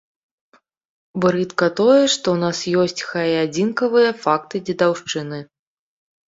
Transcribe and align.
Брыдка 1.25 1.67
тое, 1.79 1.97
што 2.13 2.27
ў 2.35 2.37
нас 2.45 2.61
ёсць, 2.85 3.05
хай 3.11 3.27
і 3.35 3.37
адзінкавыя, 3.43 4.09
факты 4.25 4.57
дзедаўшчыны. 4.71 5.39